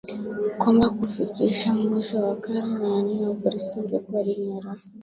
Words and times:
kwamba 0.57 0.89
kufikia 0.89 1.73
mwisho 1.73 2.17
wa 2.25 2.35
karne 2.35 2.87
ya 2.95 3.01
nne 3.01 3.25
Ukristo 3.27 3.79
ulikuwa 3.79 4.23
dini 4.23 4.61
rasmi 4.65 4.95
ya 4.99 4.99